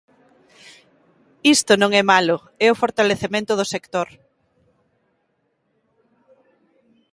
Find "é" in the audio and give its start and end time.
2.01-2.03, 2.65-2.67